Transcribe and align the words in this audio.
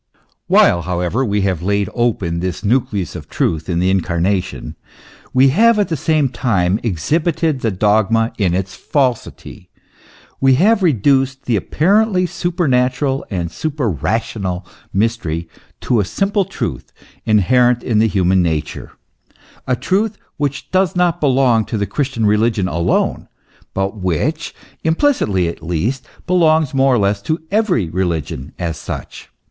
While, 0.47 0.81
however, 0.81 1.23
we 1.23 1.41
have 1.41 1.61
laid 1.61 1.87
open 1.93 2.39
this 2.39 2.63
nucleus 2.63 3.15
of 3.15 3.29
truth 3.29 3.69
in 3.69 3.77
the 3.77 3.91
Incarnation, 3.91 4.75
we 5.31 5.49
have 5.49 5.77
at 5.77 5.89
the 5.89 5.95
same 5.95 6.27
time 6.27 6.79
exhibited 6.81 7.59
the 7.61 7.69
dogma 7.69 8.33
in 8.39 8.55
its 8.55 8.73
falsity, 8.73 9.69
we 10.39 10.55
have 10.55 10.81
reduced 10.81 11.45
the 11.45 11.55
apparently 11.55 12.25
super 12.25 12.67
natural 12.67 13.23
and 13.29 13.51
super 13.51 13.91
rational 13.91 14.65
mystery 14.91 15.47
to 15.81 15.99
a 15.99 16.03
simple 16.03 16.45
truth 16.45 16.91
inherent 17.27 17.83
in 17.83 18.01
human 18.01 18.41
nature: 18.41 18.93
a 19.67 19.75
truth 19.75 20.17
which 20.37 20.71
does 20.71 20.95
not 20.95 21.21
belong 21.21 21.63
to 21.65 21.77
the 21.77 21.85
Christian 21.85 22.25
religion 22.25 22.67
alone, 22.67 23.27
but 23.75 23.97
which, 23.97 24.55
implicitly 24.83 25.47
at 25.47 25.61
least, 25.61 26.07
belongs 26.25 26.73
more 26.73 26.95
or 26.95 26.97
less 26.97 27.21
to 27.21 27.39
every 27.51 27.87
religion 27.87 28.51
as 28.57 28.77
such. 28.77 29.29